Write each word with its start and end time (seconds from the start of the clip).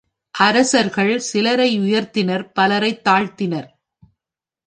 அரசர்கள் 0.35 1.19
சிலரை 1.19 1.79
உயர்த்தினர் 1.79 2.45
பலரைத் 2.51 3.03
தாழ்த்தினர். 3.09 3.69